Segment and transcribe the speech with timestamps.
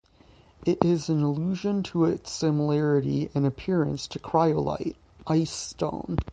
[0.65, 4.95] It is an allusion to its similarity and appearance to cryolite
[5.27, 6.17] (ice stone).